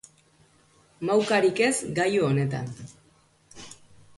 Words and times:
Maukarik 1.09 1.61
ez 1.65 1.73
gailu 1.99 2.25
honetan. 2.31 2.73